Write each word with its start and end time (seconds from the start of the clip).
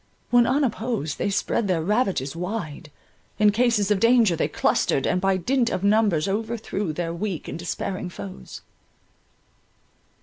When 0.31 0.47
unopposed 0.47 1.19
they 1.19 1.29
spread 1.29 1.67
their 1.67 1.83
ravages 1.83 2.35
wide; 2.35 2.89
in 3.37 3.51
cases 3.51 3.91
of 3.91 3.99
danger 3.99 4.35
they 4.35 4.47
clustered, 4.47 5.05
and 5.05 5.21
by 5.21 5.37
dint 5.37 5.69
of 5.69 5.83
numbers 5.83 6.27
overthrew 6.27 6.91
their 6.91 7.13
weak 7.13 7.47
and 7.47 7.59
despairing 7.59 8.09
foes. 8.09 8.63